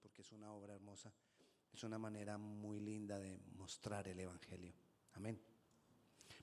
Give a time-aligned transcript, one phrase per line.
[0.00, 1.12] porque es una obra hermosa.
[1.72, 4.72] Es una manera muy linda de mostrar el Evangelio.
[5.14, 5.40] Amén.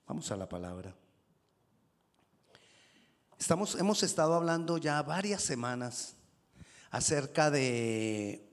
[0.06, 0.96] Vamos a la palabra.
[3.38, 6.16] Estamos, hemos estado hablando ya varias semanas
[6.92, 8.46] acerca de,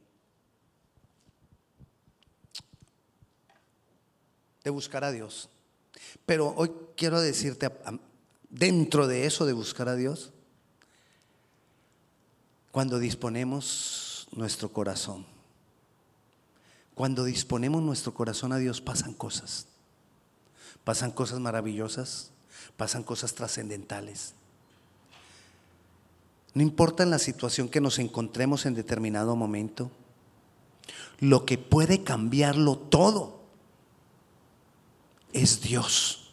[4.62, 5.48] de buscar a Dios.
[6.24, 7.70] Pero hoy quiero decirte,
[8.48, 10.32] dentro de eso de buscar a Dios,
[12.70, 14.05] cuando disponemos
[14.36, 15.26] nuestro corazón,
[16.94, 19.66] cuando disponemos nuestro corazón a Dios pasan cosas,
[20.84, 22.30] pasan cosas maravillosas,
[22.76, 24.34] pasan cosas trascendentales.
[26.54, 29.90] No importa en la situación que nos encontremos en determinado momento,
[31.18, 33.40] lo que puede cambiarlo todo
[35.32, 36.30] es Dios.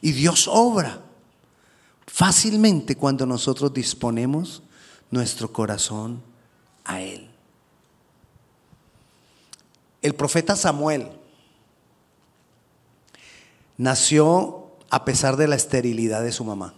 [0.00, 1.02] Y Dios obra
[2.06, 4.62] fácilmente cuando nosotros disponemos
[5.12, 6.20] nuestro corazón
[6.84, 7.28] a Él.
[10.00, 11.12] El profeta Samuel
[13.76, 16.74] nació a pesar de la esterilidad de su mamá.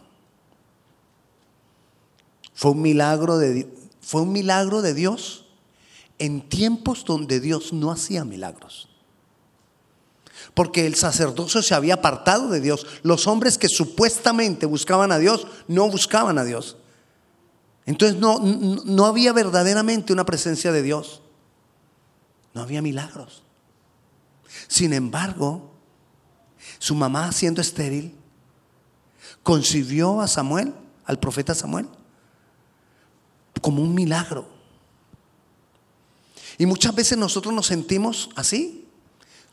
[2.55, 5.47] Fue un milagro de, fue un milagro de Dios
[6.19, 8.89] en tiempos donde Dios no hacía milagros.
[10.53, 12.87] Porque el sacerdocio se había apartado de Dios.
[13.03, 16.77] Los hombres que supuestamente buscaban a Dios no buscaban a Dios.
[17.87, 21.23] Entonces no, no había verdaderamente una presencia de Dios.
[22.55, 23.43] No había milagros.
[24.69, 25.73] Sin embargo,
[26.79, 28.15] su mamá siendo estéril,
[29.43, 30.73] concibió a Samuel,
[31.05, 31.89] al profeta Samuel
[33.65, 34.47] como un milagro.
[36.59, 38.87] Y muchas veces nosotros nos sentimos así,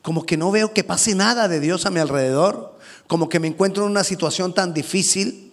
[0.02, 3.48] como que no veo que pase nada de Dios a mi alrededor, como que me
[3.48, 5.51] encuentro en una situación tan difícil,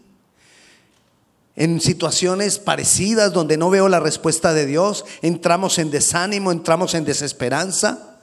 [1.58, 7.04] en situaciones parecidas donde no veo la respuesta de Dios, entramos en desánimo, entramos en
[7.04, 8.20] desesperanza.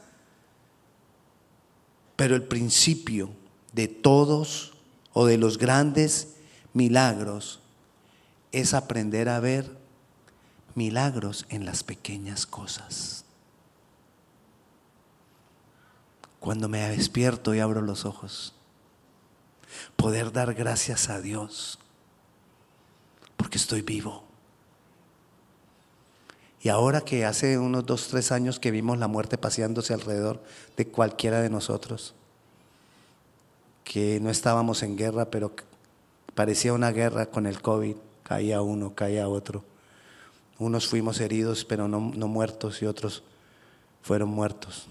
[2.16, 3.30] Pero el principio
[3.74, 4.72] de todos
[5.12, 6.36] o de los grandes
[6.72, 7.60] milagros
[8.54, 9.70] es aprender a ver
[10.74, 13.26] milagros en las pequeñas cosas.
[16.40, 18.54] Cuando me despierto y abro los ojos,
[19.98, 21.80] poder dar gracias a Dios
[23.38, 24.24] porque estoy vivo.
[26.62, 30.44] Y ahora que hace unos dos, tres años que vimos la muerte paseándose alrededor
[30.78, 32.16] de cualquiera de nosotros,
[33.84, 35.56] que no estábamos en guerra, pero
[36.34, 39.64] parecía una guerra con el COVID, caía uno, caía otro
[40.58, 43.24] unos fuimos heridos, pero no, muertos, y otros
[44.02, 44.88] fueron muertos.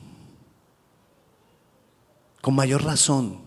[2.42, 3.38] Con mayor razón,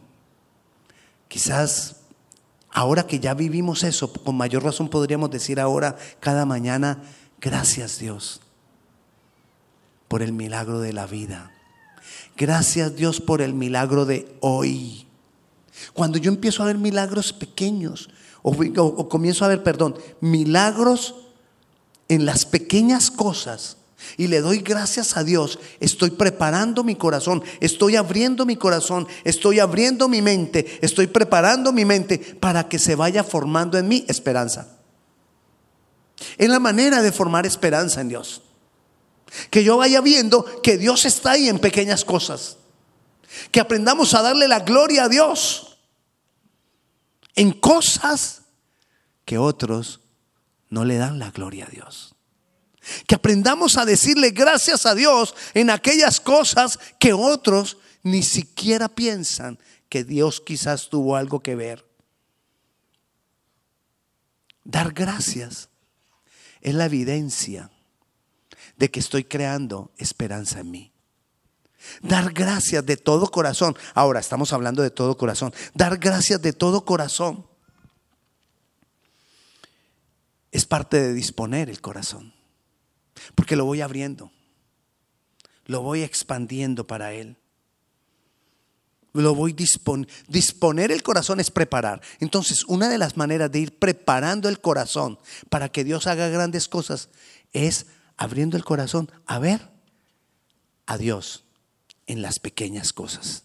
[1.27, 1.96] quizás
[2.77, 7.01] ahora que ya vivimos eso, con mayor razón podríamos decir ahora, cada mañana,
[7.41, 8.39] gracias Dios
[10.07, 11.51] por el milagro de la vida.
[12.35, 15.07] Gracias Dios por el milagro de hoy.
[15.93, 18.11] Cuando yo empiezo a ver milagros pequeños,
[18.43, 21.15] o, comienzo a ver, perdón, milagros
[22.09, 23.77] en las pequeñas cosas
[24.17, 29.59] y le doy gracias a Dios, estoy preparando mi corazón, estoy abriendo mi corazón, estoy
[29.59, 34.77] abriendo mi mente, estoy preparando mi mente para que se vaya formando en mí esperanza.
[36.37, 38.41] Es la manera de formar esperanza en Dios.
[39.49, 42.57] Que yo vaya viendo que Dios está ahí en pequeñas cosas.
[43.51, 45.77] Que aprendamos a darle la gloria a Dios
[47.35, 48.43] en cosas
[49.25, 50.01] que otros
[50.69, 52.16] no le dan la gloria a Dios.
[53.05, 59.59] Que aprendamos a decirle gracias a Dios en aquellas cosas que otros ni siquiera piensan
[59.89, 61.85] que Dios quizás tuvo algo que ver.
[64.63, 65.69] Dar gracias
[66.61, 67.71] es la evidencia
[68.77, 70.91] de que estoy creando esperanza en mí.
[72.01, 73.77] Dar gracias de todo corazón.
[73.93, 75.53] Ahora estamos hablando de todo corazón.
[75.73, 77.45] Dar gracias de todo corazón
[80.51, 82.33] es parte de disponer el corazón.
[83.35, 84.31] Porque lo voy abriendo.
[85.65, 87.37] Lo voy expandiendo para Él.
[89.13, 90.07] Lo voy disponer.
[90.27, 92.01] Disponer el corazón es preparar.
[92.19, 95.19] Entonces, una de las maneras de ir preparando el corazón
[95.49, 97.09] para que Dios haga grandes cosas
[97.53, 99.69] es abriendo el corazón a ver
[100.85, 101.43] a Dios
[102.05, 103.43] en las pequeñas cosas.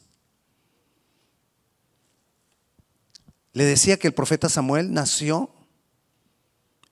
[3.52, 5.50] Le decía que el profeta Samuel nació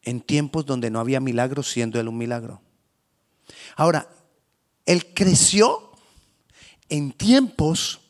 [0.03, 2.61] en tiempos donde no había milagros, siendo él un milagro.
[3.77, 4.09] Ahora,
[4.87, 5.93] él creció
[6.89, 8.01] en tiempos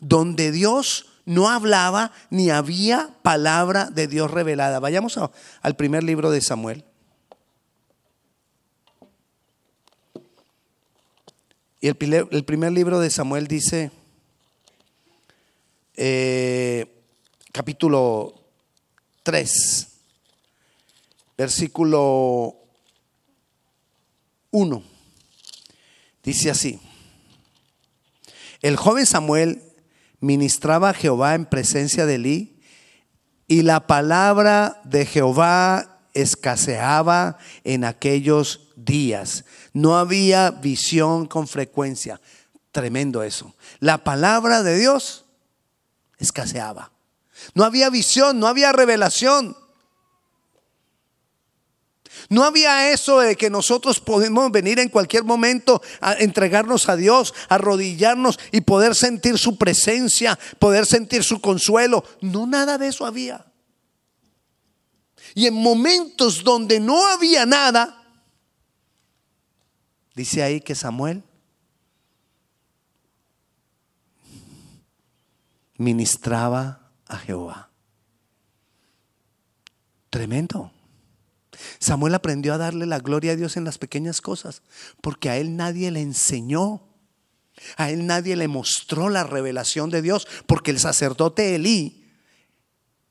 [0.00, 4.80] donde Dios no hablaba ni había palabra de Dios revelada.
[4.80, 5.18] Vayamos
[5.62, 6.84] al primer libro de Samuel.
[11.80, 13.90] Y el, primer- libro de Samuel dice,
[15.96, 17.04] eh,
[17.52, 18.34] capítulo
[19.22, 19.88] 3,
[21.36, 22.56] versículo
[24.50, 24.82] 1,
[26.24, 26.80] dice así,
[28.62, 29.62] el joven Samuel
[30.20, 32.60] ministraba a Jehová en presencia de Elí
[33.46, 39.44] y la palabra de Jehová escaseaba en aquellos días.
[39.72, 42.20] No había visión con frecuencia.
[42.72, 43.54] Tremendo eso.
[43.80, 45.26] La palabra de Dios
[46.18, 46.92] escaseaba.
[47.54, 49.56] No había visión, no había revelación.
[52.28, 57.34] No había eso de que nosotros podemos venir en cualquier momento a entregarnos a Dios,
[57.48, 62.04] arrodillarnos y poder sentir su presencia, poder sentir su consuelo.
[62.20, 63.46] No, nada de eso había.
[65.34, 68.02] Y en momentos donde no había nada,
[70.14, 71.22] dice ahí que Samuel
[75.76, 77.70] ministraba a Jehová.
[80.10, 80.73] Tremendo.
[81.78, 84.62] Samuel aprendió a darle la gloria a Dios en las pequeñas cosas,
[85.00, 86.82] porque a él nadie le enseñó,
[87.76, 92.04] a él nadie le mostró la revelación de Dios, porque el sacerdote Elí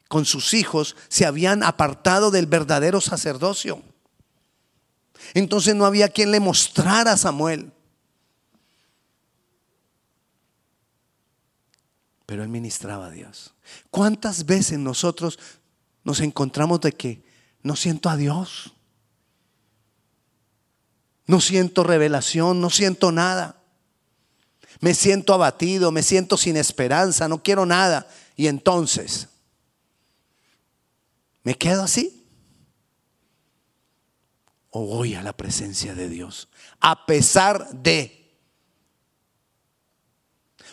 [0.07, 3.81] con sus hijos se habían apartado del verdadero sacerdocio.
[5.33, 7.71] Entonces no había quien le mostrara a Samuel.
[12.25, 13.53] Pero él ministraba a Dios.
[13.89, 15.39] ¿Cuántas veces nosotros
[16.03, 17.23] nos encontramos de que
[17.63, 18.73] no siento a Dios?
[21.25, 23.61] No siento revelación, no siento nada.
[24.81, 28.07] Me siento abatido, me siento sin esperanza, no quiero nada.
[28.35, 29.29] Y entonces,
[31.43, 32.27] ¿me quedo así?
[34.69, 36.49] ¿O voy a la presencia de Dios?
[36.81, 38.19] A pesar de...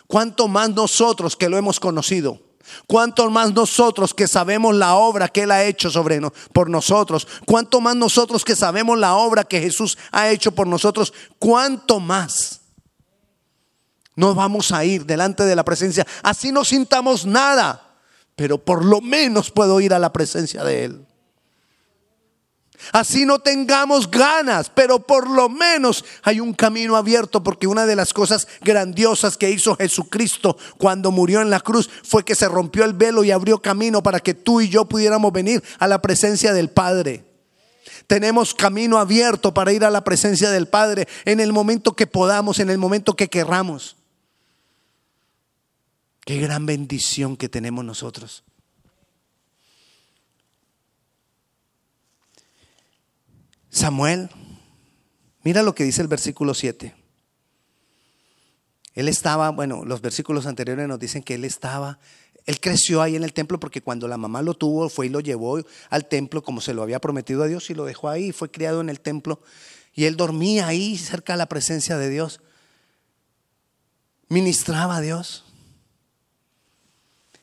[0.07, 2.50] ¿Cuánto más nosotros que lo hemos conocido?
[2.87, 7.27] ¿Cuánto más nosotros que sabemos la obra que Él ha hecho sobre no, por nosotros?
[7.45, 11.13] ¿Cuánto más nosotros que sabemos la obra que Jesús ha hecho por nosotros?
[11.39, 12.61] ¿Cuánto más?
[14.15, 16.05] No vamos a ir delante de la presencia.
[16.23, 17.97] Así no sintamos nada,
[18.35, 21.07] pero por lo menos puedo ir a la presencia de Él.
[22.91, 27.95] Así no tengamos ganas, pero por lo menos hay un camino abierto porque una de
[27.95, 32.83] las cosas grandiosas que hizo Jesucristo cuando murió en la cruz fue que se rompió
[32.83, 36.53] el velo y abrió camino para que tú y yo pudiéramos venir a la presencia
[36.53, 37.25] del Padre.
[38.07, 42.59] Tenemos camino abierto para ir a la presencia del Padre en el momento que podamos,
[42.59, 43.95] en el momento que querramos.
[46.25, 48.43] Qué gran bendición que tenemos nosotros.
[53.81, 54.29] Samuel,
[55.41, 56.93] mira lo que dice el versículo 7.
[58.93, 61.97] Él estaba, bueno, los versículos anteriores nos dicen que él estaba,
[62.45, 65.19] él creció ahí en el templo porque cuando la mamá lo tuvo, fue y lo
[65.19, 68.51] llevó al templo como se lo había prometido a Dios y lo dejó ahí, fue
[68.51, 69.41] criado en el templo
[69.95, 72.39] y él dormía ahí cerca de la presencia de Dios.
[74.27, 75.43] Ministraba a Dios.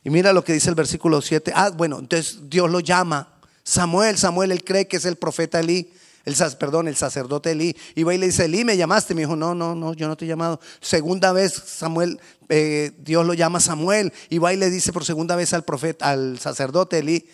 [0.05, 1.53] Y mira lo que dice el versículo 7.
[1.57, 3.41] Ah, bueno, entonces Dios lo llama.
[3.65, 5.91] Samuel, Samuel, él cree que es el profeta Elí
[6.29, 9.15] el, perdón, el sacerdote Elí, iba y le dice, Elí, ¿me llamaste?
[9.15, 10.61] Me dijo, no, no, no, yo no te he llamado.
[10.81, 15.37] Segunda vez Samuel, eh, Dios lo llama Samuel, y va y le dice por segunda
[15.37, 17.29] vez al profeta, al sacerdote Elí.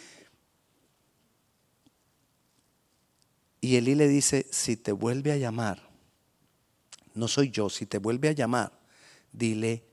[3.61, 5.89] Y Elí le dice, si te vuelve a llamar,
[7.15, 8.79] no soy yo, si te vuelve a llamar,
[9.33, 9.85] dile,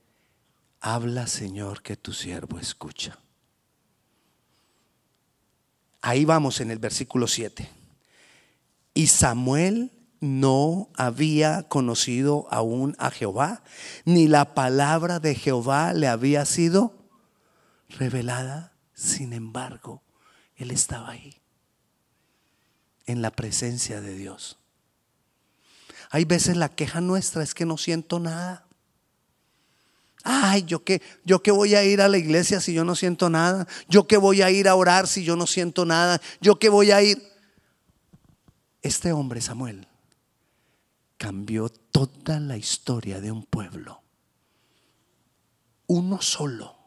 [0.79, 3.17] habla Señor que tu siervo escucha.
[6.01, 7.80] Ahí vamos en el versículo 7.
[8.93, 13.63] Y Samuel no había conocido aún a Jehová,
[14.05, 16.93] ni la palabra de Jehová le había sido
[17.89, 18.73] revelada.
[18.93, 20.03] Sin embargo,
[20.55, 21.41] él estaba ahí,
[23.07, 24.59] en la presencia de Dios.
[26.11, 28.67] Hay veces la queja nuestra es que no siento nada.
[30.23, 33.29] Ay, yo que yo que voy a ir a la iglesia si yo no siento
[33.29, 33.65] nada.
[33.87, 36.21] Yo que voy a ir a orar si yo no siento nada.
[36.41, 37.30] Yo que voy a ir
[38.81, 39.87] este hombre, Samuel,
[41.17, 44.01] cambió toda la historia de un pueblo.
[45.87, 46.77] Uno solo.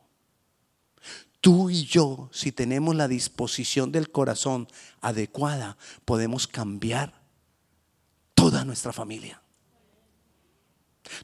[1.40, 4.66] Tú y yo, si tenemos la disposición del corazón
[5.00, 7.22] adecuada, podemos cambiar
[8.34, 9.42] toda nuestra familia,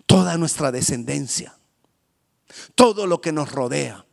[0.07, 1.57] toda nuestra descendencia,
[2.75, 4.07] todo lo que nos rodea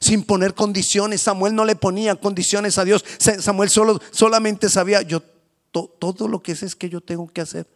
[0.00, 1.22] sin poner condiciones.
[1.22, 3.04] Samuel no le ponía condiciones a Dios.
[3.18, 5.22] Samuel solo, solamente sabía, yo
[5.70, 7.66] todo lo que sé es que yo tengo que hacer.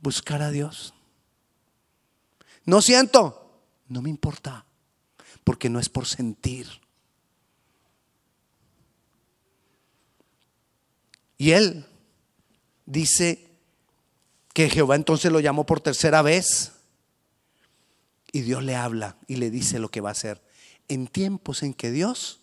[0.00, 0.92] buscar a Dios.
[2.66, 4.66] No siento, no me importa,
[5.44, 6.66] porque no es por sentir.
[11.38, 11.86] Y él
[12.86, 13.46] dice
[14.52, 16.72] que Jehová entonces lo llamó por tercera vez
[18.32, 20.40] y Dios le habla y le dice lo que va a hacer.
[20.88, 22.40] En tiempos en que Dios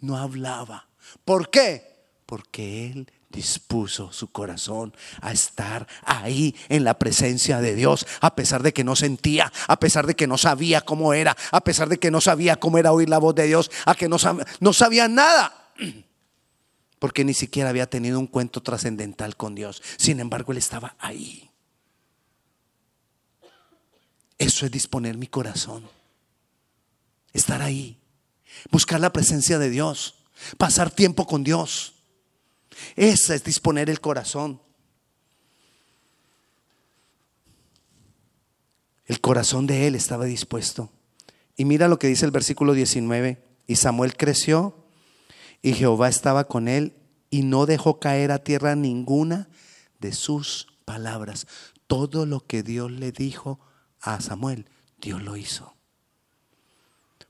[0.00, 0.88] no hablaba.
[1.24, 1.94] ¿Por qué?
[2.26, 8.62] Porque Él dispuso su corazón a estar ahí en la presencia de Dios, a pesar
[8.62, 11.98] de que no sentía, a pesar de que no sabía cómo era, a pesar de
[11.98, 14.16] que no sabía cómo era oír la voz de Dios, a que no,
[14.60, 15.72] no sabía nada,
[16.98, 19.82] porque ni siquiera había tenido un cuento trascendental con Dios.
[19.96, 21.50] Sin embargo, Él estaba ahí.
[24.38, 25.88] Eso es disponer mi corazón,
[27.34, 27.98] estar ahí,
[28.70, 30.14] buscar la presencia de Dios,
[30.56, 31.94] pasar tiempo con Dios.
[32.96, 34.60] Esa es disponer el corazón.
[39.06, 40.90] El corazón de él estaba dispuesto.
[41.56, 43.42] Y mira lo que dice el versículo 19.
[43.66, 44.76] Y Samuel creció
[45.62, 46.94] y Jehová estaba con él
[47.30, 49.48] y no dejó caer a tierra ninguna
[49.98, 51.46] de sus palabras.
[51.86, 53.60] Todo lo que Dios le dijo
[54.00, 54.66] a Samuel,
[55.00, 55.73] Dios lo hizo.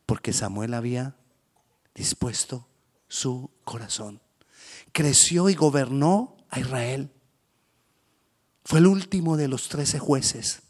[0.07, 1.17] Porque Samuel había
[1.95, 2.69] dispuesto
[3.09, 4.21] su corazón
[4.95, 7.11] creció y gobernó a Israel.
[8.65, 10.63] Fue el último de los trece jueces.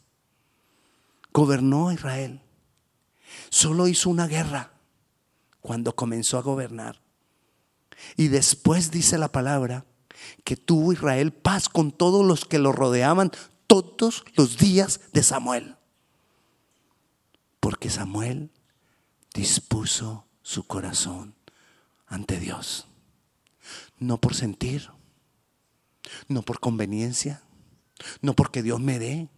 [1.32, 2.40] Gobernó a Israel.
[3.50, 4.72] Solo hizo una guerra
[5.60, 7.00] cuando comenzó a gobernar.
[8.16, 9.84] Y después dice la palabra
[10.42, 13.30] que tuvo Israel paz con todos los que lo rodeaban
[13.66, 15.76] todos los días de Samuel.
[17.60, 18.50] Porque Samuel
[19.34, 21.34] dispuso su corazón
[22.06, 22.86] ante Dios
[23.98, 24.90] no por sentir,
[26.28, 27.42] no por conveniencia,
[28.20, 29.28] no porque Dios me dé,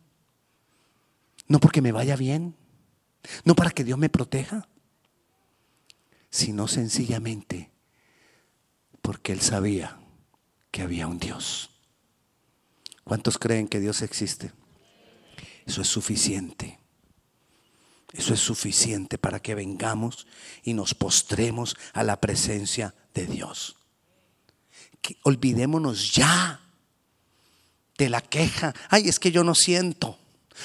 [1.47, 2.57] no porque me vaya bien,
[3.45, 4.69] no para que Dios me proteja,
[6.31, 7.71] sino sencillamente
[9.03, 9.99] porque Él sabía
[10.71, 11.71] que había un Dios.
[13.05, 14.53] ¿Cuántos creen que Dios existe?
[15.65, 16.65] Eso es suficiente.
[18.16, 20.26] Eso es suficiente para que vengamos
[20.62, 23.76] y nos postremos a la presencia de Dios
[25.23, 26.61] olvidémonos ya
[27.99, 28.75] de la queja.
[28.88, 30.18] Ay, es que yo no siento.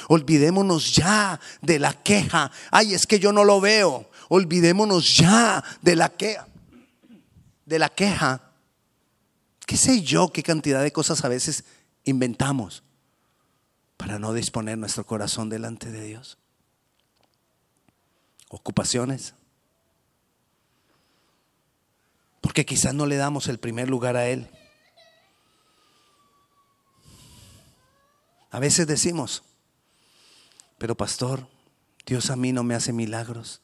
[0.07, 2.51] Olvidémonos ya de la queja.
[2.71, 4.09] Ay, es que yo no lo veo.
[4.29, 6.47] Olvidémonos ya de la queja.
[7.65, 8.41] De la queja.
[9.65, 11.63] ¿Qué sé yo qué cantidad de cosas a veces
[12.03, 12.83] inventamos
[13.95, 16.37] para no disponer nuestro corazón delante de Dios?
[18.53, 19.33] Ocupaciones.
[22.41, 24.49] Porque quizás no le damos el primer lugar a Él.
[28.49, 29.43] A veces decimos,
[30.77, 31.47] pero pastor,
[32.05, 33.61] Dios a mí no me hace milagros.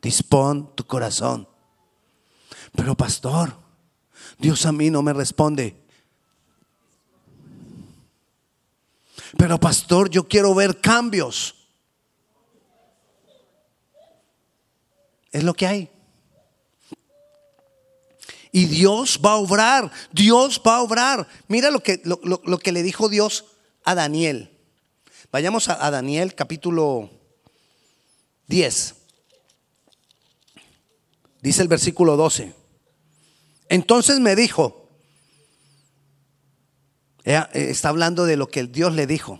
[0.00, 1.48] Dispón tu corazón.
[2.76, 3.58] Pero pastor,
[4.38, 5.76] Dios a mí no me responde.
[9.36, 11.57] Pero pastor, yo quiero ver cambios.
[15.32, 15.90] Es lo que hay.
[18.50, 21.28] Y Dios va a obrar, Dios va a obrar.
[21.48, 23.44] Mira lo que, lo, que le dijo Dios
[23.84, 24.50] a Daniel.
[25.30, 27.10] Vayamos a, a Daniel capítulo
[28.46, 28.94] 10.
[31.42, 32.54] Dice el versículo 12.
[33.68, 34.88] Entonces me dijo,
[37.24, 39.38] eh, está hablando de lo que Dios le dijo.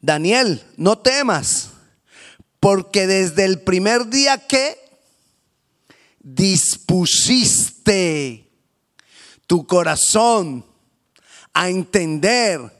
[0.00, 1.63] Daniel, no temas,
[2.64, 4.78] porque desde el primer día que
[6.20, 7.68] dispusiste
[9.46, 10.64] tu corazón
[11.52, 12.72] a entender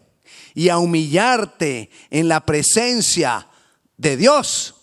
[0.54, 3.46] y a humillarte en la presencia
[3.98, 4.74] de Dios,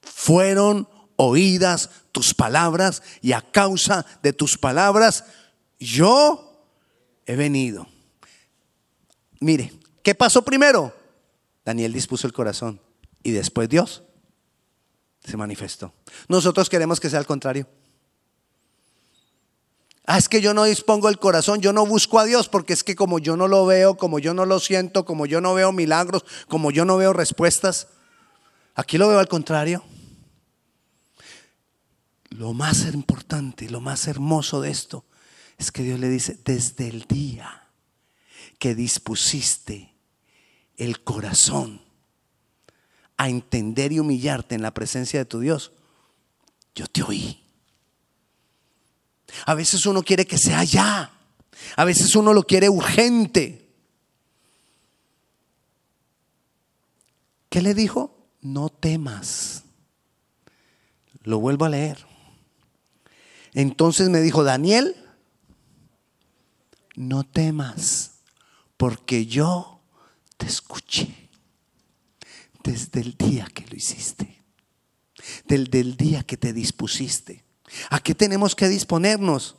[0.00, 5.22] fueron oídas tus palabras y a causa de tus palabras
[5.78, 6.66] yo
[7.26, 7.86] he venido.
[9.38, 9.72] Mire,
[10.02, 10.92] ¿qué pasó primero?
[11.64, 12.80] Daniel dispuso el corazón
[13.22, 14.02] y después Dios
[15.24, 15.92] se manifestó.
[16.28, 17.66] Nosotros queremos que sea al contrario.
[20.04, 22.82] Ah, es que yo no dispongo el corazón, yo no busco a Dios porque es
[22.82, 25.70] que como yo no lo veo, como yo no lo siento, como yo no veo
[25.70, 27.86] milagros, como yo no veo respuestas,
[28.74, 29.84] aquí lo veo al contrario.
[32.30, 35.04] Lo más importante, lo más hermoso de esto
[35.56, 37.68] es que Dios le dice, desde el día
[38.58, 39.94] que dispusiste
[40.76, 41.81] el corazón
[43.22, 45.72] a entender y humillarte en la presencia de tu Dios,
[46.74, 47.40] yo te oí.
[49.46, 51.12] A veces uno quiere que sea ya.
[51.76, 53.70] A veces uno lo quiere urgente.
[57.48, 58.28] ¿Qué le dijo?
[58.40, 59.62] No temas.
[61.22, 62.04] Lo vuelvo a leer.
[63.54, 64.96] Entonces me dijo, Daniel,
[66.96, 68.12] no temas,
[68.76, 69.80] porque yo
[70.38, 71.21] te escuché
[72.62, 74.42] desde el día que lo hiciste,
[75.46, 77.44] desde el día que te dispusiste.
[77.90, 79.56] ¿A qué tenemos que disponernos?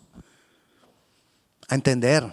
[1.67, 2.31] A entender.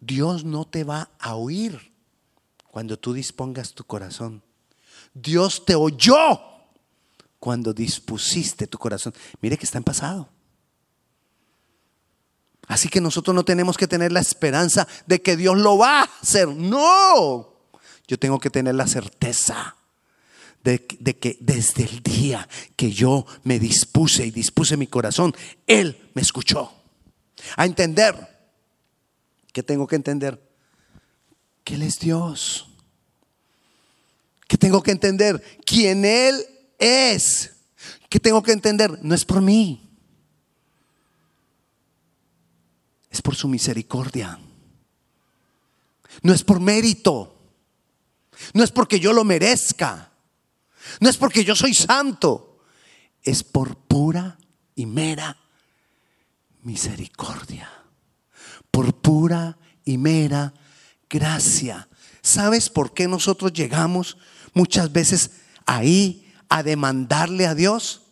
[0.00, 1.92] Dios no te va a oír
[2.70, 4.42] cuando tú dispongas tu corazón.
[5.14, 6.40] Dios te oyó
[7.38, 9.14] cuando dispusiste tu corazón.
[9.40, 10.28] Mire que está en pasado.
[12.68, 16.10] Así que nosotros no tenemos que tener la esperanza de que Dios lo va a
[16.22, 16.48] hacer.
[16.48, 17.54] No.
[18.06, 19.76] Yo tengo que tener la certeza
[20.62, 25.34] de, que desde el día que yo me dispuse y dispuse mi corazón,
[25.66, 26.72] Él me escuchó.
[27.56, 28.36] A entender.
[29.52, 30.40] ¿Qué tengo que entender?
[31.64, 32.68] Que Él es Dios
[34.48, 36.44] que tengo que entender quién Él
[36.78, 37.52] es.
[38.08, 39.87] Que tengo que entender, no es por mí,
[43.10, 44.38] es por su misericordia.
[46.22, 47.36] No es por mérito,
[48.54, 50.12] no es porque yo lo merezca,
[51.00, 52.60] no es porque yo soy santo,
[53.22, 54.38] es por pura
[54.74, 55.36] y mera
[56.62, 57.70] misericordia,
[58.70, 60.54] por pura y mera
[61.08, 61.88] gracia.
[62.22, 64.18] ¿Sabes por qué nosotros llegamos
[64.54, 65.30] muchas veces
[65.66, 68.02] ahí a demandarle a Dios?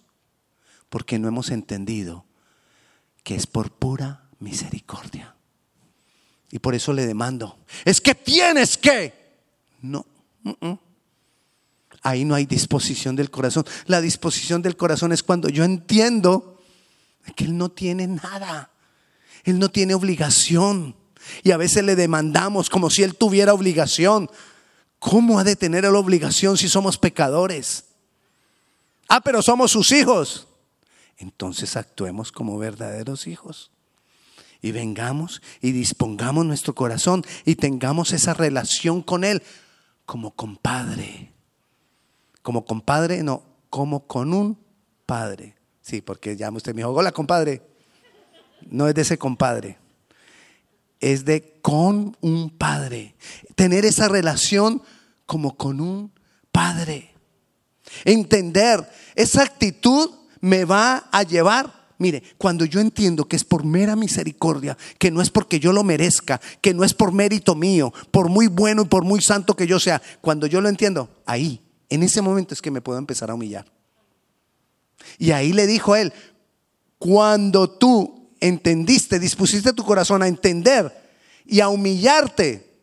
[0.89, 2.25] Porque no hemos entendido
[3.25, 5.35] que es por pura misericordia.
[6.53, 9.13] Y por eso le demando, es que tienes que.
[9.83, 10.07] No,
[12.03, 13.65] ahí no hay disposición del corazón.
[13.87, 16.63] La disposición del corazón es cuando yo entiendo
[17.35, 18.71] que Él no tiene nada.
[19.43, 20.95] Él no tiene obligación.
[21.43, 24.31] Y a veces le demandamos como si Él tuviera obligación.
[25.01, 27.85] ¿Cómo ha de tener la obligación si somos pecadores?
[29.09, 30.47] Ah, pero somos sus hijos.
[31.19, 33.73] Entonces actuemos como verdaderos hijos.
[34.67, 39.43] Y vengamos y dispongamos nuestro corazón y tengamos esa relación con Él
[40.05, 41.33] como compadre.
[42.43, 44.59] Como compadre, no, como con un
[45.05, 45.57] padre.
[45.83, 47.63] Sí, porque ya usted me dijo, hola compadre.
[48.69, 49.79] No es de ese compadre
[51.01, 53.15] es de con un padre.
[53.55, 54.83] Tener esa relación
[55.27, 56.13] como con un
[56.53, 57.15] padre.
[58.05, 63.97] Entender, esa actitud me va a llevar Mire, cuando yo entiendo que es por mera
[63.97, 68.29] misericordia, que no es porque yo lo merezca, que no es por mérito mío, por
[68.29, 72.03] muy bueno y por muy santo que yo sea, cuando yo lo entiendo, ahí, en
[72.03, 73.65] ese momento es que me puedo empezar a humillar.
[75.19, 76.13] Y ahí le dijo a él,
[76.99, 80.93] cuando tú entendiste, dispusiste tu corazón a entender
[81.47, 82.79] y a humillarte,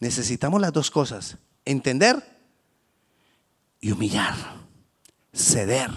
[0.00, 2.22] necesitamos las dos cosas, entender
[3.80, 4.34] y humillar,
[5.32, 5.90] ceder,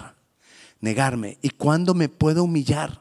[0.82, 1.38] negarme.
[1.40, 3.00] ¿Y cuándo me puedo humillar?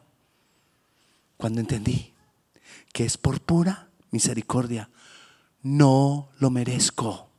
[1.36, 2.14] Cuando entendí
[2.94, 4.90] que es por pura misericordia.
[5.64, 7.30] No lo merezco.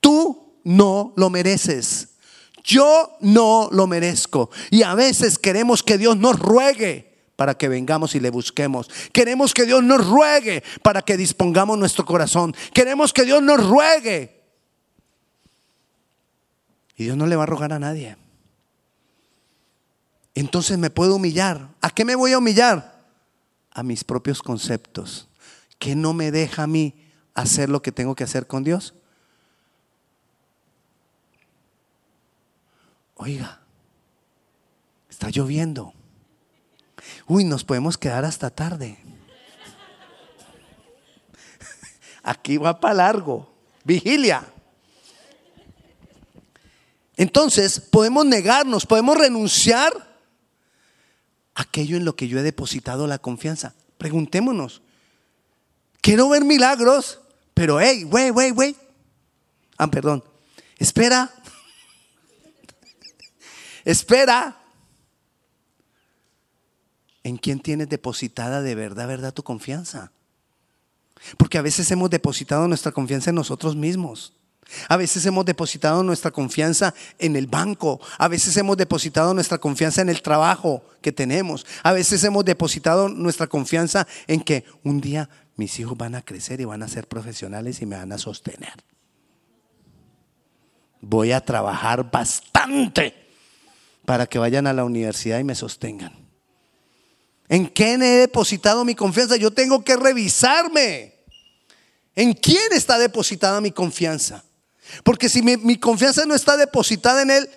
[0.00, 2.10] Tú no lo mereces.
[2.64, 4.50] Yo no lo merezco.
[4.70, 8.90] Y a veces queremos que Dios nos ruegue para que vengamos y le busquemos.
[9.12, 12.54] Queremos que Dios nos ruegue para que dispongamos nuestro corazón.
[12.74, 14.42] Queremos que Dios nos ruegue.
[16.96, 18.16] Y Dios no le va a rogar a nadie.
[20.40, 21.68] Entonces me puedo humillar.
[21.80, 23.02] ¿A qué me voy a humillar?
[23.72, 25.26] A mis propios conceptos.
[25.80, 26.94] ¿Qué no me deja a mí
[27.34, 28.94] hacer lo que tengo que hacer con Dios?
[33.16, 33.62] Oiga,
[35.10, 35.92] está lloviendo.
[37.26, 38.96] Uy, nos podemos quedar hasta tarde.
[42.22, 43.52] Aquí va para largo.
[43.82, 44.46] Vigilia.
[47.16, 50.07] Entonces, podemos negarnos, podemos renunciar
[51.58, 53.74] aquello en lo que yo he depositado la confianza.
[53.98, 54.80] Preguntémonos.
[56.00, 57.18] Quiero ver milagros,
[57.52, 58.76] pero hey, wey, wey, wey.
[59.76, 60.22] Ah, perdón.
[60.78, 61.34] Espera.
[63.84, 64.56] Espera
[67.24, 70.12] en quién tienes depositada de verdad, verdad tu confianza.
[71.36, 74.32] Porque a veces hemos depositado nuestra confianza en nosotros mismos.
[74.88, 78.00] A veces hemos depositado nuestra confianza en el banco.
[78.18, 81.66] A veces hemos depositado nuestra confianza en el trabajo que tenemos.
[81.82, 86.60] A veces hemos depositado nuestra confianza en que un día mis hijos van a crecer
[86.60, 88.74] y van a ser profesionales y me van a sostener.
[91.00, 93.14] Voy a trabajar bastante
[94.04, 96.12] para que vayan a la universidad y me sostengan.
[97.48, 99.36] ¿En qué he depositado mi confianza?
[99.36, 101.14] Yo tengo que revisarme.
[102.14, 104.44] ¿En quién está depositada mi confianza?
[105.04, 107.50] Porque si mi, confianza no está depositada en Él,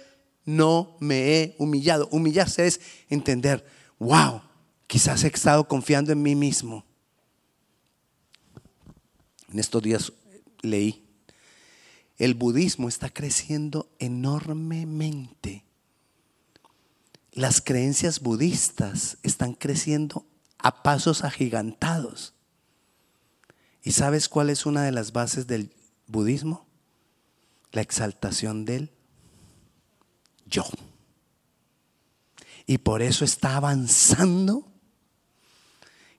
[0.46, 2.08] no me he humillado.
[2.12, 3.66] Humillarse es entender,
[4.00, 4.42] wow,
[4.88, 6.86] quizás he estado confiando en mí mismo.
[9.52, 10.14] En estos días
[10.62, 11.06] leí,
[12.18, 15.66] el budismo está creciendo enormemente.
[17.34, 20.26] Las creencias budistas están creciendo
[20.58, 22.34] a pasos agigantados.
[23.84, 25.74] ¿Y sabes cuál es una de las bases del
[26.08, 26.68] budismo?
[27.72, 28.92] La exaltación del
[30.46, 30.66] yo.
[32.66, 34.68] Y por eso está avanzando.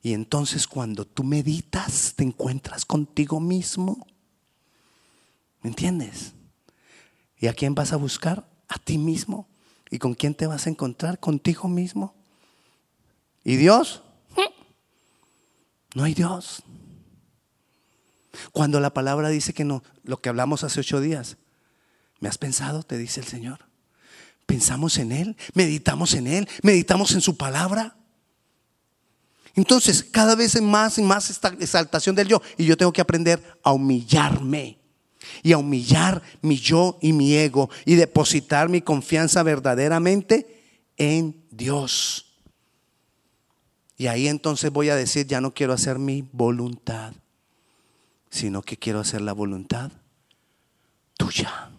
[0.03, 4.07] Y entonces cuando tú meditas, te encuentras contigo mismo.
[5.61, 6.33] ¿Me entiendes?
[7.39, 8.49] ¿Y a quién vas a buscar?
[8.69, 9.49] A ti mismo.
[9.91, 11.21] ¿Y con quién te vas a encontrar?
[11.21, 12.15] Contigo mismo.
[13.45, 14.03] ¿Y Dios?
[15.95, 16.63] No hay Dios.
[18.53, 21.37] Cuando la palabra dice que no, lo que hablamos hace ocho días,
[22.23, 22.85] ¿me has pensado?
[22.85, 23.59] Te dice el Señor.
[24.47, 27.97] Pensamos en Él, meditamos en Él, meditamos en su palabra.
[29.57, 32.41] Entonces, cada vez más y más esta exaltación del yo.
[32.57, 34.79] Y yo tengo que aprender a humillarme
[35.43, 40.63] y a humillar mi yo y mi ego y depositar mi confianza verdaderamente
[40.97, 42.37] en Dios.
[43.97, 47.15] Y ahí entonces voy a decir, ya no quiero hacer mi voluntad,
[48.31, 49.91] sino que quiero hacer la voluntad
[51.19, 51.72] tuya.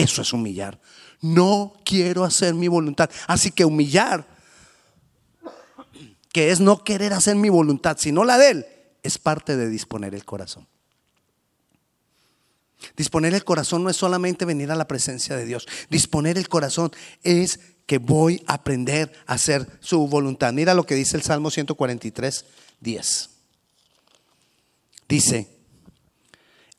[0.00, 0.80] Eso es humillar.
[1.20, 3.10] No quiero hacer mi voluntad.
[3.26, 4.26] Así que humillar,
[6.32, 8.66] que es no querer hacer mi voluntad, sino la de Él,
[9.02, 10.66] es parte de disponer el corazón.
[12.96, 15.68] Disponer el corazón no es solamente venir a la presencia de Dios.
[15.90, 20.54] Disponer el corazón es que voy a aprender a hacer su voluntad.
[20.54, 22.46] Mira lo que dice el Salmo 143,
[22.80, 23.30] 10.
[25.06, 25.46] Dice,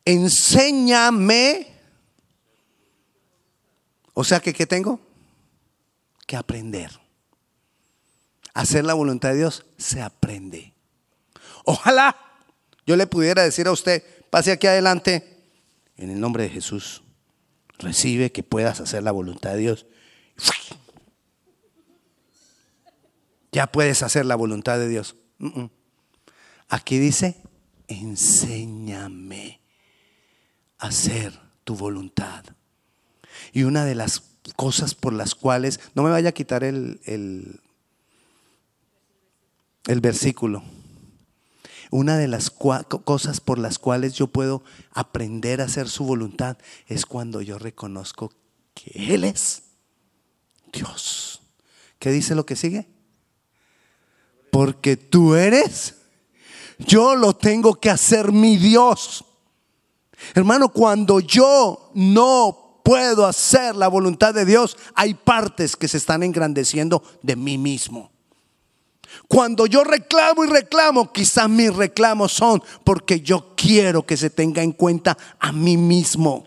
[0.06, 1.71] enséñame.
[4.14, 5.00] O sea que, ¿qué tengo?
[6.28, 6.92] Que aprender.
[8.54, 10.74] Hacer la voluntad de Dios se aprende.
[11.64, 12.18] Ojalá
[12.86, 15.46] yo le pudiera decir a usted, pase aquí adelante,
[15.98, 17.04] en el nombre de Jesús,
[17.78, 19.86] recibe que puedas hacer la voluntad de Dios.
[23.52, 25.16] Ya puedes hacer la voluntad de Dios.
[26.70, 27.42] Aquí dice,
[27.88, 29.60] enséñame
[30.78, 32.46] a hacer tu voluntad.
[33.52, 34.24] Y una de las
[34.56, 37.60] cosas por las cuales, no me vaya a quitar el, el,
[40.02, 40.64] versículo
[41.92, 47.06] una de las cosas por las cuales yo puedo aprender a hacer su voluntad es
[47.06, 48.32] cuando yo reconozco
[48.74, 49.64] que Él es
[50.72, 51.42] Dios.
[52.00, 52.88] ¿Qué dice lo que sigue?
[54.52, 55.96] Porque tú eres,
[56.80, 59.26] yo lo tengo que hacer mi Dios.
[60.34, 62.61] Hermano, cuando yo no
[62.92, 68.12] puedo hacer la voluntad de Dios, hay partes que se están engrandeciendo de mí mismo.
[69.30, 74.62] Cuando yo reclamo y reclamo, quizás mis reclamos son porque yo quiero que se tenga
[74.62, 76.46] en cuenta a mí mismo.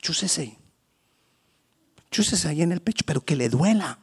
[0.00, 0.58] Chúsese.
[2.08, 3.98] Chúsese ahí en el pecho, pero que le duela.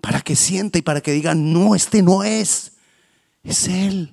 [0.00, 2.72] Para que sienta y para que diga, no, este no es.
[3.44, 4.12] Es Él.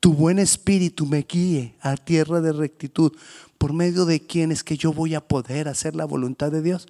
[0.00, 3.12] Tu buen espíritu me guíe a tierra de rectitud.
[3.58, 6.86] ¿Por medio de quién es que yo voy a poder hacer la voluntad de Dios?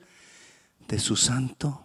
[0.87, 1.83] De su santo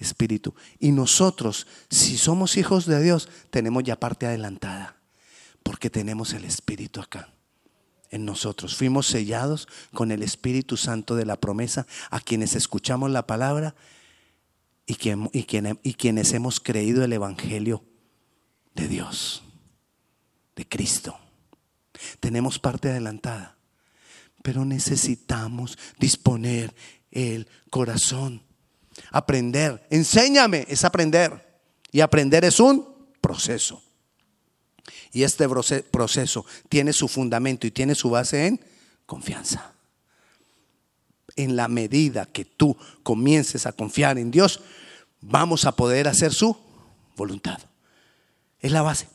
[0.00, 0.54] Espíritu.
[0.78, 4.96] Y nosotros, si somos hijos de Dios, tenemos ya parte adelantada,
[5.62, 7.34] porque tenemos el Espíritu acá
[8.10, 8.76] en nosotros.
[8.76, 13.74] Fuimos sellados con el Espíritu Santo de la promesa a quienes escuchamos la palabra
[14.86, 14.94] y,
[15.32, 15.46] y,
[15.82, 17.84] y quienes hemos creído el Evangelio
[18.74, 19.42] de Dios,
[20.66, 21.18] Cristo.
[22.20, 23.56] Tenemos parte adelantada,
[24.42, 26.74] pero necesitamos disponer
[27.10, 28.42] el corazón
[29.10, 31.48] Aprender, enséñame, es aprender.
[31.90, 32.86] Y aprender es un
[33.20, 33.82] proceso.
[35.12, 35.48] Y este
[35.90, 38.60] proceso tiene su fundamento y tiene su base en
[39.06, 39.72] confianza.
[41.36, 44.60] En la medida que tú comiences a confiar en Dios,
[45.20, 46.56] vamos a poder hacer su
[47.16, 47.58] voluntad.
[48.60, 49.08] Es la base.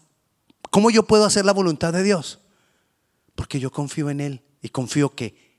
[0.76, 2.42] ¿Cómo yo puedo hacer la voluntad de Dios?
[3.34, 5.56] Porque yo confío en Él y confío que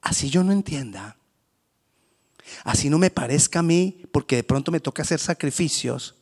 [0.00, 1.16] así yo no entienda,
[2.62, 6.14] Así no me parezca a mí, porque de pronto me toca hacer sacrificios,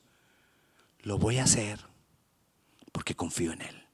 [1.03, 1.81] lo voy a hacer
[2.93, 3.85] porque confío en Él.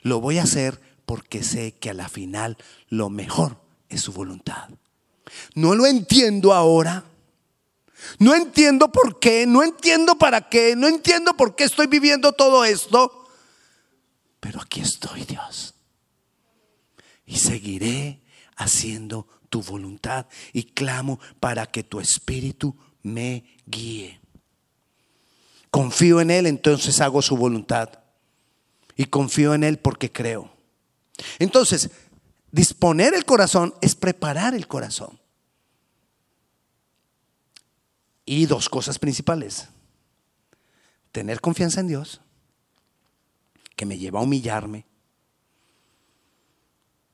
[0.00, 2.56] Lo voy a hacer porque sé que a la final
[2.88, 4.70] lo mejor es su voluntad.
[5.54, 7.04] No lo entiendo ahora,
[8.18, 12.64] No entiendo por qué, no entiendo para qué, no entiendo por qué estoy viviendo todo
[12.64, 13.28] esto.
[14.40, 15.74] Pero aquí estoy, Dios.
[17.26, 18.20] Y seguiré
[18.56, 24.20] haciendo tu voluntad y clamo para que tu espíritu me guíe.
[25.70, 27.90] Confío en Él, entonces hago su voluntad.
[28.96, 30.50] Y confío en Él porque creo.
[31.38, 31.90] Entonces,
[32.50, 35.19] disponer el corazón es preparar el corazón.
[38.30, 39.66] Y dos cosas principales.
[41.10, 42.20] Tener confianza en Dios,
[43.74, 44.86] que me lleva a humillarme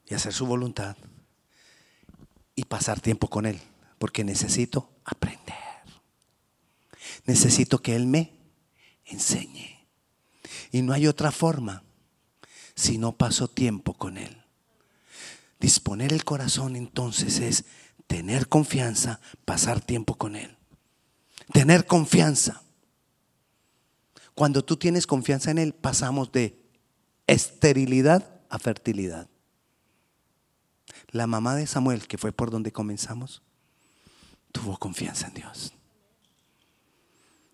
[0.07, 0.95] y hacer su voluntad.
[2.55, 3.59] Y pasar tiempo con Él,
[3.97, 5.57] porque necesito aprender.
[7.25, 8.35] Necesito que Él me
[9.07, 9.87] enseñe.
[10.71, 11.83] Y no hay otra forma
[12.75, 14.45] si no paso tiempo con Él.
[15.61, 17.65] Disponer el corazón entonces es
[18.07, 20.57] tener confianza, pasar tiempo con Él.
[21.53, 22.63] Tener confianza.
[24.35, 26.61] Cuando tú tienes confianza en Él, pasamos de
[27.27, 29.29] esterilidad a fertilidad.
[31.09, 33.43] La mamá de Samuel, que fue por donde comenzamos,
[34.53, 35.73] tuvo confianza en Dios.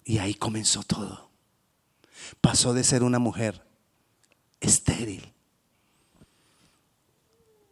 [0.04, 1.30] Y ahí comenzó todo.
[2.40, 3.64] Pasó de ser una mujer
[4.60, 5.32] estéril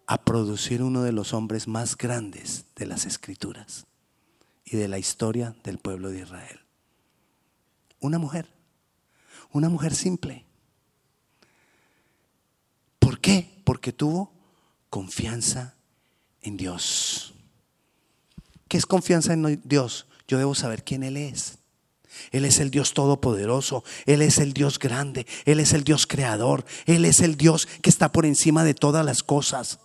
[0.06, 3.86] a producir uno de los hombres más grandes de las escrituras
[4.70, 6.60] y de la historia del pueblo de Israel.
[7.98, 8.48] Una mujer,
[9.52, 10.46] una mujer simple.
[12.98, 13.60] ¿Por qué?
[13.64, 14.32] Porque tuvo
[14.88, 15.74] confianza
[16.40, 17.34] en Dios.
[18.68, 20.06] ¿Qué es confianza en Dios?
[20.28, 21.58] Yo debo saber quién Él es.
[22.30, 26.64] Él es el Dios todopoderoso, Él es el Dios grande, Él es el Dios creador,
[26.86, 29.78] Él es el Dios que está por encima de todas las cosas.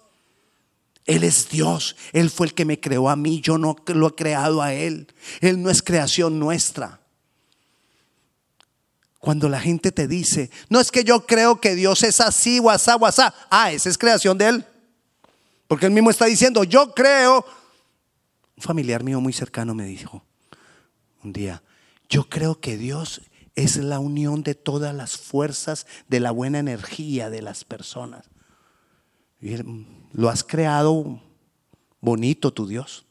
[1.05, 4.15] Él es Dios, Él fue el que me creó a mí, yo no lo he
[4.15, 5.07] creado a Él.
[5.39, 6.99] Él no es creación nuestra.
[9.19, 12.95] Cuando la gente te dice, no es que yo creo que Dios es así, guasá,
[12.95, 14.65] guasá, ah, esa es creación de Él.
[15.67, 17.45] Porque Él mismo está diciendo, yo creo.
[18.55, 20.23] Un familiar mío muy cercano me dijo
[21.23, 21.63] un día,
[22.07, 23.21] yo creo que Dios
[23.55, 28.29] es la unión de todas las fuerzas de la buena energía de las personas.
[29.41, 29.55] Y
[30.15, 31.21] lo has creado
[32.01, 33.06] bonito tu Dios.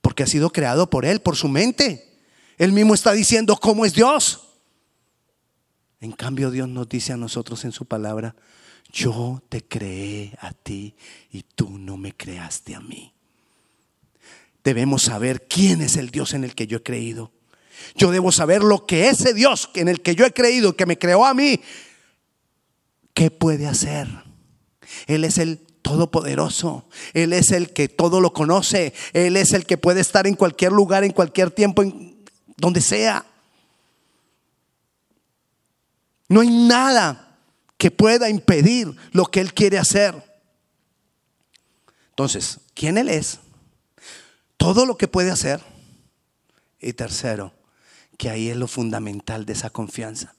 [0.00, 2.18] Porque ha sido creado por Él, por su mente.
[2.58, 4.40] Él mismo está diciendo cómo es Dios.
[6.00, 8.34] En cambio Dios nos dice a nosotros en su palabra,
[8.92, 10.94] yo te creé a ti
[11.30, 13.14] y tú no me creaste a mí
[14.64, 17.30] debemos saber quién es el Dios en el que yo he creído.
[17.94, 20.98] Yo debo saber lo que ese Dios en el que yo he creído, que me
[20.98, 21.60] creó a mí,
[23.12, 24.08] ¿qué puede hacer?
[25.06, 26.88] Él es el todopoderoso.
[27.12, 28.94] Él es el que todo lo conoce.
[29.12, 32.24] Él es el que puede estar en cualquier lugar, en cualquier tiempo, en
[32.56, 33.24] donde sea.
[36.28, 37.38] No hay nada
[37.76, 40.14] que pueda impedir lo que Él quiere hacer.
[42.10, 43.40] Entonces, ¿quién Él es?
[44.64, 45.60] todo lo que puede hacer.
[46.80, 47.52] Y tercero,
[48.16, 50.34] que ahí es lo fundamental de esa confianza,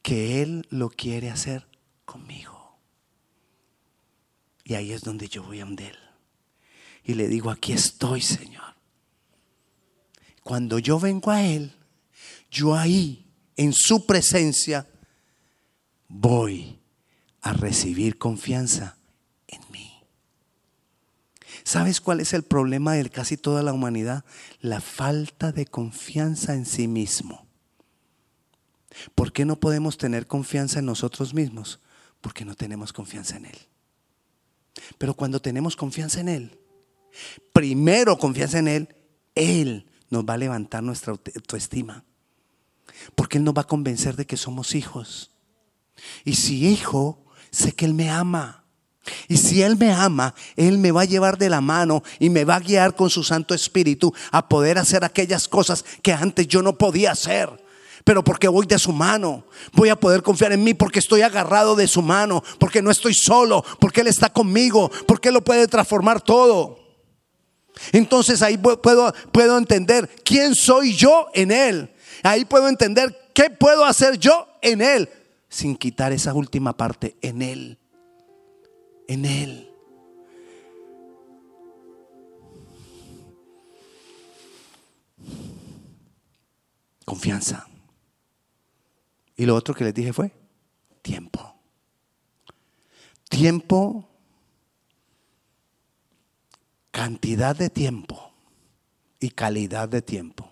[0.00, 1.66] que Él lo quiere hacer
[2.06, 2.57] conmigo.
[4.68, 5.96] Y ahí es donde yo voy a Él.
[7.02, 8.76] Y le digo, aquí estoy, Señor.
[10.44, 11.72] Cuando yo vengo a Él,
[12.48, 13.26] yo ahí,
[13.56, 14.86] en su presencia,
[16.06, 16.78] voy
[17.40, 18.98] a recibir confianza
[21.68, 24.24] ¿Sabes cuál es el problema de casi toda la humanidad?
[24.62, 27.46] La falta de confianza en sí mismo.
[29.14, 31.78] ¿Por qué no podemos tener confianza en nosotros mismos?
[32.22, 33.58] Porque no tenemos confianza en Él.
[34.98, 36.58] Pero cuando tenemos confianza en Él,
[37.52, 38.88] primero confianza en Él,
[39.34, 42.04] Él nos va a levantar nuestra autoestima.
[43.14, 45.30] Porque Él nos va a convencer de que somos hijos.
[46.24, 48.64] Y si hijo, sé que Él me ama.
[49.28, 52.44] Y si Él me ama, Él me va a llevar de la mano y me
[52.44, 56.62] va a guiar con su Santo Espíritu a poder hacer aquellas cosas que antes yo
[56.62, 57.67] no podía hacer.
[58.04, 61.76] Pero porque voy de su mano, voy a poder confiar en mí porque estoy agarrado
[61.76, 65.66] de su mano, porque no estoy solo, porque Él está conmigo, porque Él lo puede
[65.66, 66.78] transformar todo.
[67.92, 71.94] Entonces ahí puedo, puedo entender quién soy yo en Él.
[72.22, 75.08] Ahí puedo entender qué puedo hacer yo en Él,
[75.48, 77.78] sin quitar esa última parte en Él
[79.08, 79.68] en Él.
[87.04, 87.67] Confianza.
[89.38, 90.32] Y lo otro que les dije fue
[91.00, 91.54] tiempo.
[93.30, 94.08] Tiempo,
[96.90, 98.32] cantidad de tiempo
[99.20, 100.50] y calidad de tiempo.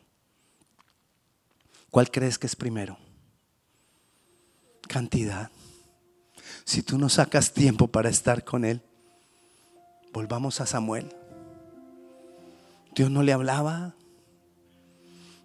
[1.91, 2.97] ¿Cuál crees que es primero?
[4.83, 5.51] Cantidad.
[6.65, 8.83] Si tú no sacas tiempo para estar con Él,
[10.13, 11.13] volvamos a Samuel.
[12.95, 13.97] Dios no le hablaba,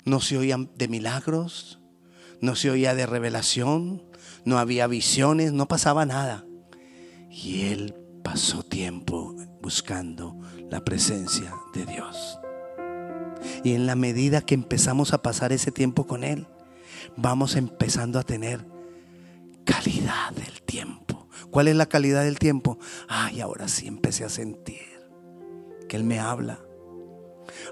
[0.05, 1.80] no se oía de milagros,
[2.41, 4.03] no se oía de revelación,
[4.45, 6.45] no había visiones, no pasaba nada.
[7.29, 12.39] Y él pasó tiempo buscando la presencia de Dios.
[13.63, 16.47] Y en la medida que empezamos a pasar ese tiempo con Él,
[17.15, 18.65] vamos empezando a tener
[19.65, 21.27] calidad del tiempo.
[21.49, 22.79] ¿Cuál es la calidad del tiempo?
[23.07, 24.79] Ay, ahora sí empecé a sentir
[25.87, 26.59] que Él me habla.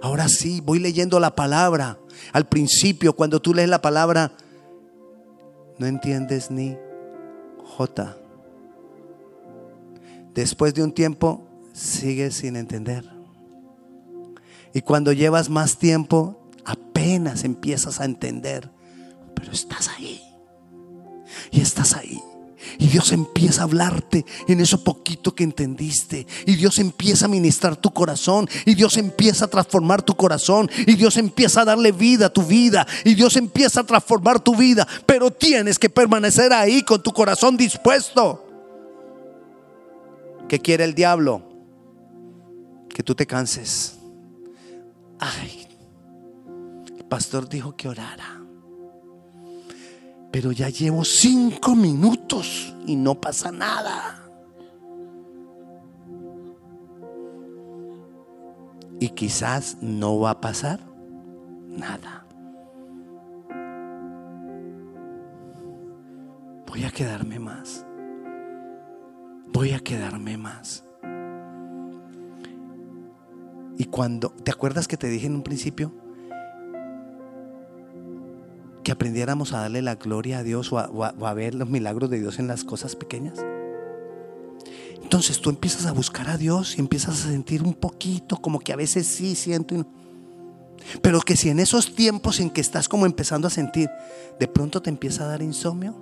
[0.01, 1.99] Ahora sí, voy leyendo la palabra.
[2.33, 4.33] Al principio, cuando tú lees la palabra,
[5.79, 6.77] no entiendes ni
[7.77, 8.17] J.
[10.35, 13.09] Después de un tiempo, sigues sin entender.
[14.73, 18.69] Y cuando llevas más tiempo, apenas empiezas a entender.
[19.33, 20.21] Pero estás ahí.
[21.51, 22.21] Y estás ahí.
[22.77, 26.25] Y Dios empieza a hablarte en eso poquito que entendiste.
[26.45, 28.47] Y Dios empieza a ministrar tu corazón.
[28.65, 30.69] Y Dios empieza a transformar tu corazón.
[30.85, 32.85] Y Dios empieza a darle vida a tu vida.
[33.03, 34.87] Y Dios empieza a transformar tu vida.
[35.05, 38.45] Pero tienes que permanecer ahí con tu corazón dispuesto.
[40.47, 41.43] ¿Qué quiere el diablo?
[42.89, 43.97] Que tú te canses.
[45.19, 45.67] Ay,
[46.97, 48.38] el pastor dijo que orara.
[50.31, 54.15] Pero ya llevo cinco minutos y no pasa nada.
[58.99, 60.79] Y quizás no va a pasar
[61.67, 62.25] nada.
[66.67, 67.85] Voy a quedarme más.
[69.51, 70.85] Voy a quedarme más.
[73.77, 75.93] Y cuando, ¿te acuerdas que te dije en un principio?
[78.91, 82.47] Aprendiéramos a darle la gloria a Dios o a, ver los milagros de Dios en
[82.47, 83.39] las cosas pequeñas.
[85.01, 88.73] Entonces tú empiezas a buscar a Dios y empiezas a sentir un poquito, como que
[88.73, 89.87] a veces sí siento.
[91.01, 93.89] Pero que si en esos tiempos en que estás como empezando a sentir,
[94.39, 95.95] de pronto te empieza a dar insomnio,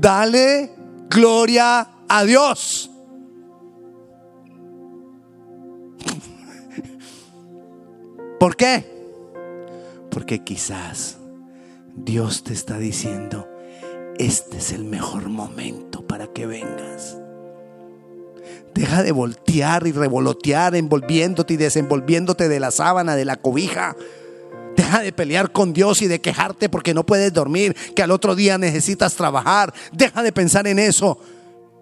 [0.00, 0.72] dale
[1.10, 2.90] gloria a Dios.
[8.40, 8.93] ¿Por qué?
[10.14, 11.18] Porque quizás
[11.96, 13.48] Dios te está diciendo,
[14.16, 17.18] este es el mejor momento para que vengas.
[18.76, 23.96] Deja de voltear y revolotear, envolviéndote y desenvolviéndote de la sábana, de la cobija.
[24.76, 28.36] Deja de pelear con Dios y de quejarte porque no puedes dormir, que al otro
[28.36, 29.74] día necesitas trabajar.
[29.90, 31.18] Deja de pensar en eso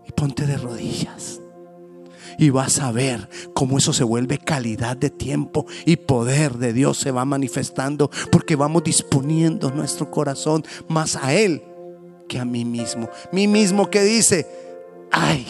[0.09, 1.42] y ponte de rodillas
[2.43, 6.99] y vas a ver cómo eso se vuelve calidad de tiempo y poder de Dios
[6.99, 11.63] se va manifestando porque vamos disponiendo nuestro corazón más a Él
[12.29, 13.09] que a mí mismo.
[13.31, 14.49] Mí mismo que dice,
[15.13, 15.47] ay,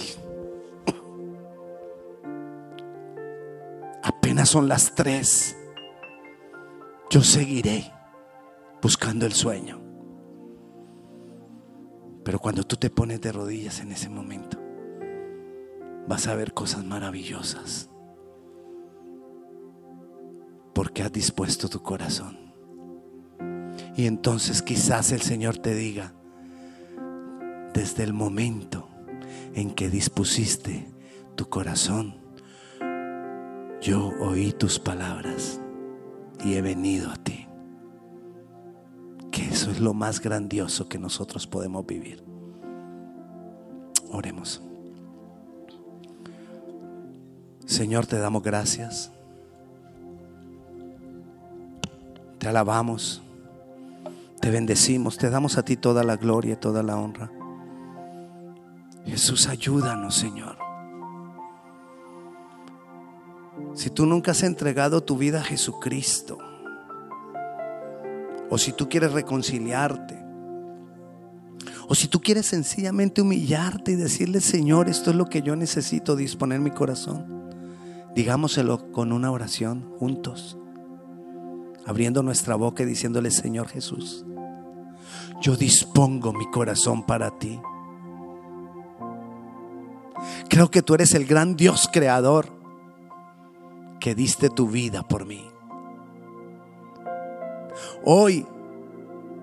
[4.02, 5.56] apenas son las tres,
[7.08, 7.90] yo seguiré
[8.82, 9.80] buscando el sueño.
[12.22, 14.61] Pero cuando tú te pones de rodillas en ese momento,
[16.06, 17.88] vas a ver cosas maravillosas.
[20.74, 22.38] Porque has dispuesto tu corazón.
[23.96, 26.14] Y entonces quizás el Señor te diga,
[27.74, 28.88] desde el momento
[29.54, 30.90] en que dispusiste
[31.34, 32.16] tu corazón,
[33.80, 35.60] yo oí tus palabras
[36.44, 37.46] y he venido a ti.
[39.30, 42.22] Que eso es lo más grandioso que nosotros podemos vivir.
[44.10, 44.62] Oremos.
[47.66, 49.10] Señor, te damos gracias.
[52.38, 53.22] Te alabamos.
[54.40, 55.16] Te bendecimos.
[55.16, 57.30] Te damos a ti toda la gloria, toda la honra.
[59.06, 60.56] Jesús, ayúdanos, Señor.
[63.74, 66.38] Si tú nunca has entregado tu vida a Jesucristo,
[68.50, 70.22] o si tú quieres reconciliarte,
[71.88, 76.16] o si tú quieres sencillamente humillarte y decirle, Señor, esto es lo que yo necesito,
[76.16, 77.41] disponer mi corazón.
[78.14, 80.58] Digámoselo con una oración juntos,
[81.86, 84.26] abriendo nuestra boca y diciéndole, Señor Jesús,
[85.40, 87.58] yo dispongo mi corazón para ti.
[90.48, 92.48] Creo que tú eres el gran Dios creador
[93.98, 95.48] que diste tu vida por mí.
[98.04, 98.46] Hoy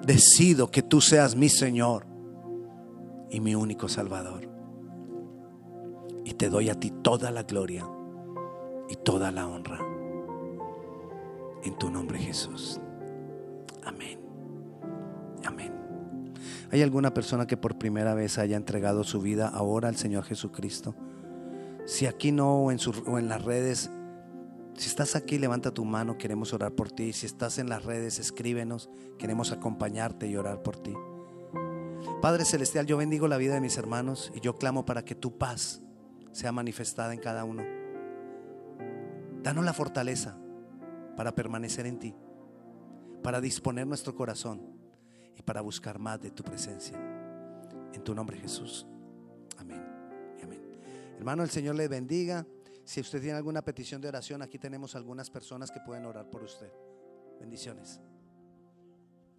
[0.05, 2.05] decido que tú seas mi Señor
[3.31, 4.47] y mi único Salvador.
[6.23, 7.87] Y te doy a ti toda la gloria
[8.89, 9.79] y toda la honra.
[11.63, 12.79] En tu nombre Jesús.
[13.83, 14.19] Amén.
[15.45, 15.73] Amén.
[16.71, 20.95] ¿Hay alguna persona que por primera vez haya entregado su vida ahora al Señor Jesucristo?
[21.85, 23.89] Si aquí no o en, o en las redes,
[24.75, 27.13] si estás aquí, levanta tu mano, queremos orar por ti.
[27.13, 30.93] Si estás en las redes, escríbenos, queremos acompañarte y orar por ti.
[32.21, 35.37] Padre Celestial, yo bendigo la vida de mis hermanos y yo clamo para que tu
[35.37, 35.81] paz
[36.31, 37.78] sea manifestada en cada uno.
[39.43, 40.35] Danos la fortaleza
[41.15, 42.15] para permanecer en ti,
[43.23, 44.61] para disponer nuestro corazón
[45.35, 46.97] y para buscar más de tu presencia.
[47.93, 48.85] En tu nombre Jesús.
[49.57, 49.83] Amén.
[50.43, 50.61] amén.
[51.17, 52.45] Hermano, el Señor le bendiga.
[52.83, 56.43] Si usted tiene alguna petición de oración, aquí tenemos algunas personas que pueden orar por
[56.43, 56.71] usted.
[57.39, 58.01] Bendiciones.